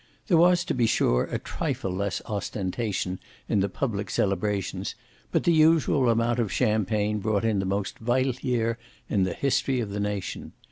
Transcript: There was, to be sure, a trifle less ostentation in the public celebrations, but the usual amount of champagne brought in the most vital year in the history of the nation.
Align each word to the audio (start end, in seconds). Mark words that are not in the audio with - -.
There 0.29 0.37
was, 0.37 0.65
to 0.65 0.73
be 0.73 0.87
sure, 0.87 1.25
a 1.25 1.37
trifle 1.37 1.91
less 1.91 2.23
ostentation 2.25 3.19
in 3.47 3.59
the 3.59 3.69
public 3.69 4.09
celebrations, 4.09 4.95
but 5.31 5.43
the 5.43 5.53
usual 5.53 6.09
amount 6.09 6.39
of 6.39 6.51
champagne 6.51 7.19
brought 7.19 7.45
in 7.45 7.59
the 7.59 7.65
most 7.67 7.99
vital 7.99 8.33
year 8.41 8.79
in 9.09 9.25
the 9.25 9.33
history 9.35 9.79
of 9.79 9.91
the 9.91 9.99
nation. 9.99 10.53